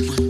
[0.00, 0.29] Take